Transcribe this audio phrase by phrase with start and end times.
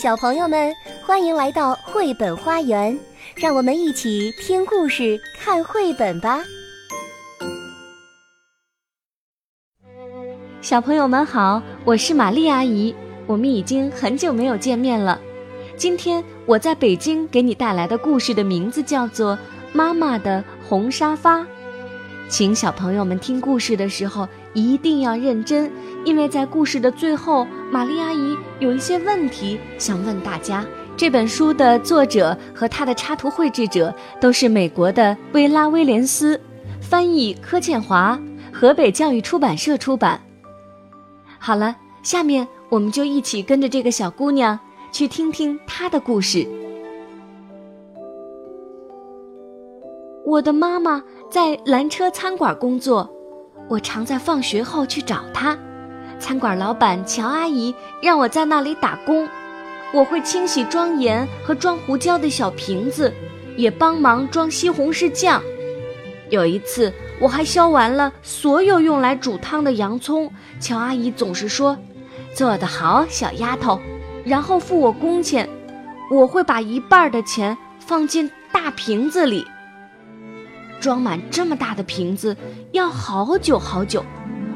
[0.00, 0.72] 小朋友们，
[1.04, 2.96] 欢迎来到绘本花园，
[3.34, 6.38] 让我们一起听故事、看绘本吧。
[10.60, 12.94] 小朋友们好，我是玛丽阿姨，
[13.26, 15.20] 我们已经很久没有见面了。
[15.76, 19.34] 今天我在北京给你带来的故事的名字叫做
[19.72, 21.40] 《妈妈的红沙发》，
[22.28, 25.68] 请小朋友们听故事的时候一定要认真。
[26.04, 30.64] 因为在故事的最后，玛丽阿姨有一些问题想问大家。
[30.96, 36.40] 这本书的作者和他的插图绘制者都是美国的薇拉·威廉斯，
[36.80, 38.18] 翻译柯倩华，
[38.52, 40.20] 河北教育出版社出版。
[41.38, 44.58] 好了，下面我们就一起跟着这个小姑娘
[44.90, 46.44] 去听听她的故事。
[50.26, 51.00] 我的妈妈
[51.30, 53.08] 在蓝车餐馆工作，
[53.68, 55.56] 我常在放学后去找她。
[56.18, 59.28] 餐馆老板乔阿姨让我在那里打工，
[59.92, 63.12] 我会清洗装盐和装胡椒的小瓶子，
[63.56, 65.42] 也帮忙装西红柿酱。
[66.28, 70.30] 有一次，我还削完了所有用来煮汤的洋葱。
[70.60, 71.78] 乔阿姨总是说
[72.34, 73.80] ：“做得好，小丫头。”
[74.26, 75.48] 然后付我工钱。
[76.10, 79.46] 我会把一半的钱放进大瓶子里，
[80.80, 82.36] 装满这么大的瓶子
[82.72, 84.04] 要好久好久。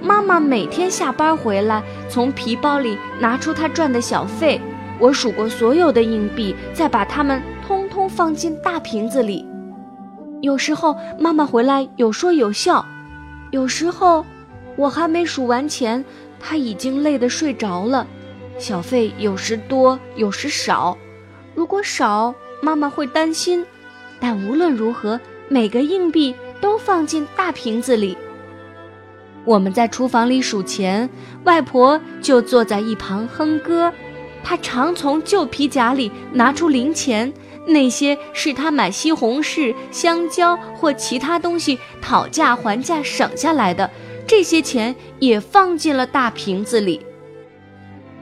[0.00, 4.60] 妈妈每天下班回来，从皮包里拿出她赚的小费。
[4.98, 9.46] 我数过所有的硬币，再把它们通通放进大瓶子里。
[10.40, 12.84] 有时候妈妈回来有说有笑，
[13.50, 14.24] 有时候
[14.76, 16.04] 我还没数完钱，
[16.38, 18.06] 她已经累得睡着了。
[18.58, 20.96] 小费有时多，有时少。
[21.54, 23.66] 如果少，妈妈会担心。
[24.18, 28.16] 但无论如何，每个硬币都放进大瓶子里。
[29.46, 31.08] 我们在厨房里数钱，
[31.44, 33.90] 外婆就坐在一旁哼歌。
[34.42, 37.32] 她常从旧皮夹里拿出零钱，
[37.66, 43.88] 那些是她买西红柿、香蕉或其他东西讨价还价省下来的。
[44.26, 47.00] 这些钱也放进了大瓶子里。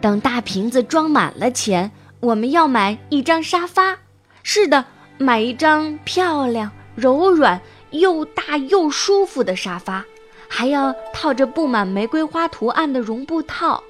[0.00, 1.90] 等大瓶子装满了钱，
[2.20, 3.98] 我们要买一张沙发。
[4.44, 4.84] 是的，
[5.18, 7.60] 买一张漂亮、柔软、
[7.90, 10.04] 又大又舒服的沙发。
[10.48, 13.82] 还要套着布满玫瑰花图案的绒布套。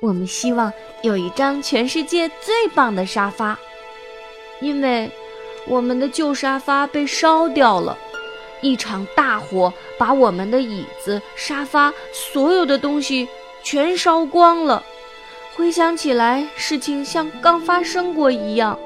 [0.00, 0.70] 我们希望
[1.02, 3.58] 有一张全世界最棒的沙发，
[4.60, 5.10] 因为
[5.66, 7.96] 我们的旧沙发被烧掉了。
[8.60, 13.28] 一场大火把我们的椅子、沙发，所有的东西
[13.62, 14.84] 全烧光了。
[15.54, 18.78] 回想起来，事情像刚发生过一样。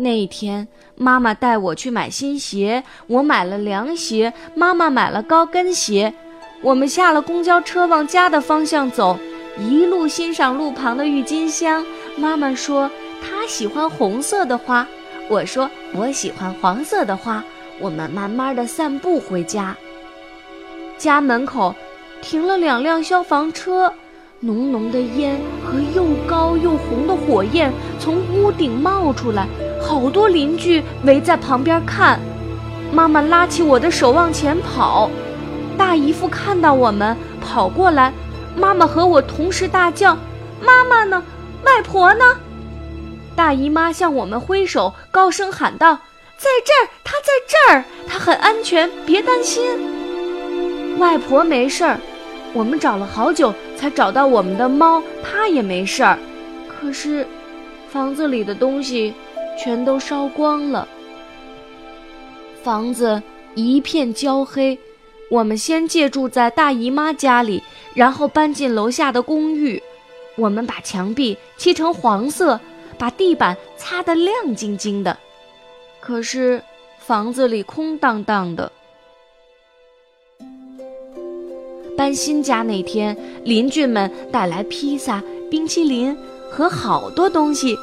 [0.00, 6.14] 那一天，妈妈带我去买新鞋，我买了凉鞋，妈妈买了高跟鞋。
[6.62, 9.18] 我们下了公交车，往家的方向走，
[9.58, 11.84] 一路欣赏路旁的郁金香。
[12.16, 12.88] 妈妈说
[13.20, 14.86] 她喜欢红色的花，
[15.28, 17.42] 我说我喜欢黄色的花。
[17.80, 19.76] 我们慢慢的散步回家。
[20.96, 21.74] 家门口
[22.22, 23.92] 停了两辆消防车。
[24.40, 29.48] 浓浓的烟和又高又红的火焰从屋顶冒出来，
[29.80, 32.18] 好多邻居围在旁边看。
[32.92, 35.10] 妈妈拉起我的手往前跑，
[35.76, 38.12] 大姨夫看到我们跑过来，
[38.56, 40.16] 妈妈和我同时大叫
[40.60, 41.22] ：“妈妈呢？
[41.64, 42.24] 外婆呢？”
[43.36, 45.98] 大姨妈向我们挥手，高声喊道
[46.38, 49.64] ：“在这儿，她在这儿，她很安全，别担心。”
[50.98, 52.00] 外婆没事儿。
[52.54, 56.18] 我们找了好久才找到我们的猫，它也没事儿。
[56.66, 57.26] 可是，
[57.90, 59.12] 房子里的东西
[59.58, 60.86] 全都烧光了，
[62.62, 63.20] 房子
[63.56, 64.78] 一片焦黑。
[65.30, 69.82] 我们先借住在大姨妈家里，然后搬进楼下的公寓。
[70.36, 72.58] 我们把墙壁漆成黄色，
[72.96, 75.18] 把地板擦得亮晶晶的。
[76.00, 76.62] 可是，
[76.98, 78.70] 房子里空荡荡的。
[81.96, 83.14] 搬新家那天，
[83.44, 86.16] 邻居们带来披萨、冰淇淋
[86.48, 87.76] 和好多东西。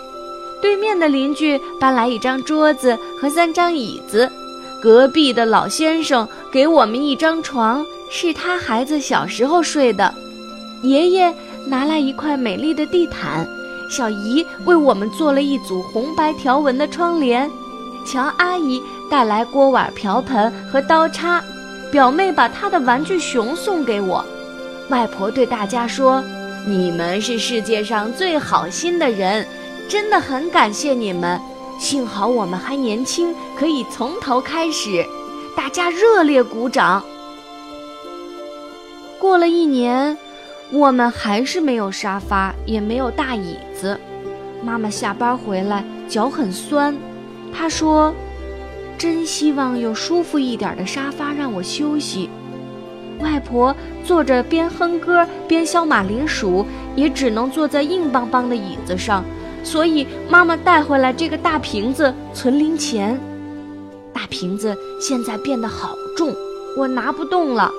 [0.65, 4.27] 对面的邻居搬来一张桌子和三张椅子。
[4.81, 10.11] 隔壁的老先生给我们一张床，是他孩子小时候睡的。
[10.81, 11.31] 爷爷
[11.67, 13.47] 拿来一块美丽的地毯，
[13.91, 17.47] 小姨为我们做了一组红白条纹的窗帘。
[18.03, 21.43] 乔阿姨带来锅碗瓢盆和刀叉。
[21.91, 24.25] 表妹把她的玩具熊送给我，
[24.89, 26.23] 外婆对大家说
[26.67, 29.47] ：“你们是世界上最好心的人，
[29.87, 31.39] 真的很感谢你们。
[31.79, 35.05] 幸好我们还年轻，可以从头开始。”
[35.55, 37.03] 大家热烈鼓掌。
[39.19, 40.17] 过了一年，
[40.71, 43.99] 我们还是没有沙发，也没有大椅子。
[44.61, 46.95] 妈妈下班回来脚很酸，
[47.53, 48.13] 她说
[48.97, 52.29] ：“真希望有舒服一点的沙发让我休息。”
[53.21, 53.73] 外婆
[54.03, 56.65] 坐着边哼歌边削马铃薯，
[56.95, 59.23] 也只能坐在硬邦邦的椅子上，
[59.65, 63.19] 所以妈妈带回来这个大瓶子存零钱。
[64.13, 66.33] 大瓶子现在变得好重，
[66.77, 67.69] 我拿不动了。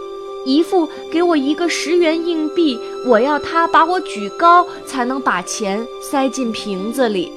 [0.44, 7.32] 姨父给我一个十元硬币，我要他把我举高，才能把钱塞进瓶子里。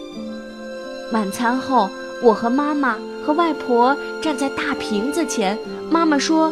[1.13, 1.89] 晚餐后，
[2.21, 5.57] 我和妈妈和外婆站在大瓶子前，
[5.89, 6.51] 妈妈说：“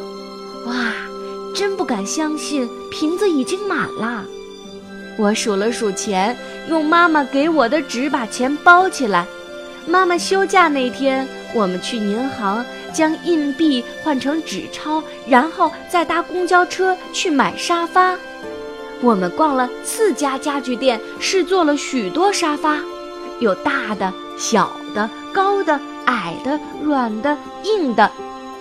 [0.65, 0.93] 哇。”
[1.55, 4.23] 真不敢相信，瓶子已经满了。
[5.17, 9.25] 我数了数钱，用妈妈给我的纸把钱包起来。
[9.85, 18.15] 妈妈休假那天，我们去银行将硬币换成纸钞，然后再搭公交车去买沙发。
[19.01, 22.79] 我们逛了四家家具店，试坐了许多沙发，
[23.39, 28.11] 有大的、小的、高的、矮的、软的、硬的。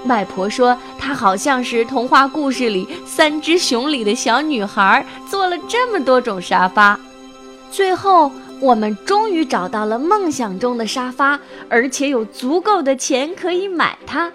[0.04, 7.00] 外婆说：“她好像是童话故事里三只熊里的小女孩，坐了这么多种沙发。
[7.70, 8.30] 最后，
[8.60, 14.32] 我们终于找到了梦想中的沙发，而且有足够的钱可以买它。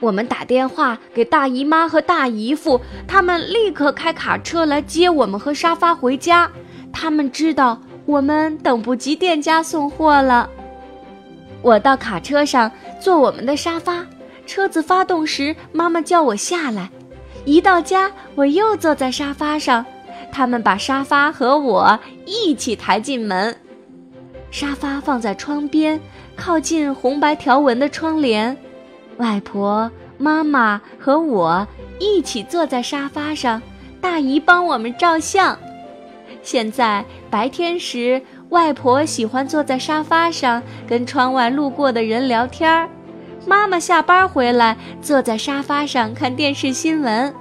[0.00, 6.50] 我们打电话给大姨妈和大姨夫，他们立刻开卡车来接我们和沙发回家。
[6.92, 10.48] 他们知道我们等不及店家送货了。
[11.62, 12.70] 我到卡车上
[13.00, 14.04] 坐我们的沙发。”
[14.46, 16.90] 车子发动时，妈妈叫我下来。
[17.46, 19.84] 一到家，我又坐在沙发上。
[20.34, 21.96] 他们把沙发和我
[22.26, 23.56] 一起抬进门。
[24.50, 26.00] 沙发放在窗边，
[26.34, 28.56] 靠近红白条纹的窗帘。
[29.18, 29.88] 外婆、
[30.18, 31.66] 妈妈和我
[32.00, 33.62] 一起坐在沙发上。
[34.00, 35.56] 大姨帮我们照相。
[36.42, 38.20] 现在白天时，
[38.50, 42.88] 外婆喜欢坐在沙发上跟窗外路过的人聊天儿。
[43.46, 47.32] 妈妈下班回来，坐在沙发上看电视新闻。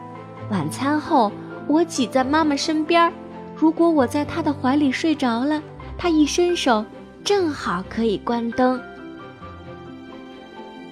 [0.49, 1.31] 晚餐后，
[1.73, 3.11] 我挤在妈妈身边。
[3.55, 5.59] 如果我在她的怀里睡着了，
[5.97, 6.85] 她一伸手，
[7.23, 8.79] 正好可以关灯。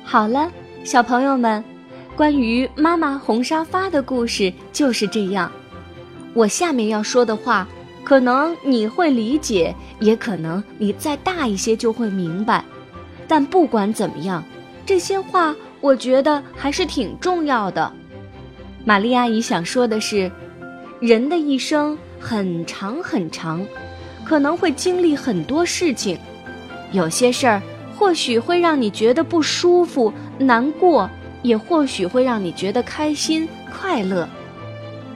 [0.03, 0.51] 好了，
[0.83, 1.63] 小朋友们，
[2.15, 5.51] 关于妈妈红沙发的故事就是这样。
[6.33, 7.67] 我下面要说的话，
[8.03, 12.65] 可能你会理解，也可能你再大一些就会明白。
[13.27, 14.43] 但不管怎么样。
[14.83, 17.93] 这些话我觉得还是挺重要的。
[18.83, 20.29] 玛丽阿姨想说的是，
[21.01, 23.65] 人的一生很长很长，
[24.23, 26.15] 可能会经历很多事情，
[26.91, 27.59] 有些事儿
[27.97, 31.09] 或许会让你觉得不舒服、难过，
[31.41, 34.29] 也或许会让你觉得开心、快乐。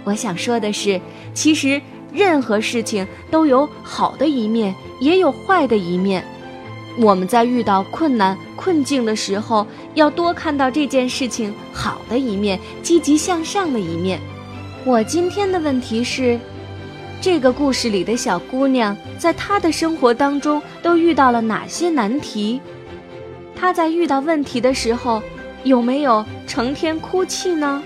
[0.03, 0.99] 我想说的是，
[1.35, 1.79] 其实
[2.11, 6.25] 任何事情都有好的一面，也有坏的一面。
[6.97, 14.19] 我们在遇到困难困境的时候，要多看到这件事情好的一面，积极向上的一面。
[14.85, 16.39] 我今天的问题是：
[17.19, 22.61] 这个故事里的小姑娘在她的生活当中都遇到了哪些难题？
[23.55, 25.23] 她在遇到问题的时候，
[25.63, 27.81] 有没有成天哭泣呢？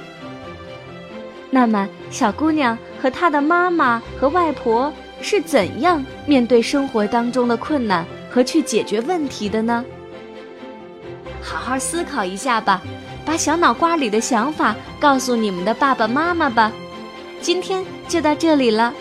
[1.50, 4.92] 那么，小姑娘和她的妈妈和外婆
[5.22, 8.06] 是怎样面对生活当中的困难？
[8.30, 9.86] 和去解决问题的呢？
[11.42, 12.82] 好好思考一下吧，
[13.26, 16.70] 把小脑瓜里的想法告诉你们的爸爸妈妈吧。
[17.42, 18.94] 今天就到这里了，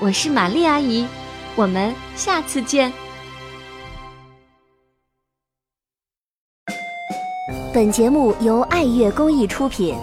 [0.00, 1.06] 我是玛丽阿姨，
[1.54, 2.90] 我们下次见。
[7.72, 9.94] 本节目由爱乐公益出品。